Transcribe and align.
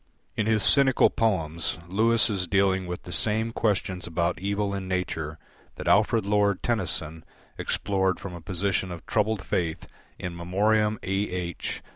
In 0.35 0.47
his 0.47 0.63
cynical 0.63 1.11
poems, 1.11 1.77
Lewis 1.87 2.27
is 2.27 2.47
dealing 2.47 2.87
with 2.87 3.03
the 3.03 3.11
same 3.11 3.51
questions 3.51 4.07
about 4.07 4.39
evil 4.39 4.73
in 4.73 4.87
nature 4.87 5.37
that 5.75 5.87
Alfred 5.87 6.25
Lord 6.25 6.63
Tennyson 6.63 7.23
explored 7.59 8.19
from 8.19 8.33
a 8.33 8.41
position 8.41 8.91
of 8.91 9.05
troubled 9.05 9.43
faith 9.45 9.83
in 10.17 10.31
"In 10.31 10.35
Memoriam 10.35 10.97
A. 11.03 11.13
H." 11.29 11.83